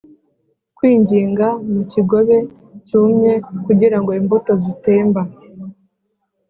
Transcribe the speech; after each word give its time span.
kwinginga 0.77 1.47
mukigobe 1.71 2.37
cyumye 2.87 3.33
kugirango 3.65 4.09
imbuto 4.19 4.51
zitemba 4.63 5.21